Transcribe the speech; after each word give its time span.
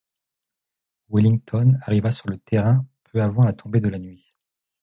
Wellington 1.09 1.77
arriva 1.85 2.09
sur 2.11 2.27
le 2.31 2.39
terrain 2.39 2.83
peu 3.03 3.21
avant 3.21 3.45
la 3.45 3.53
tombée 3.53 3.81
de 3.81 3.89
la 3.89 3.99
nuit. 3.99 4.25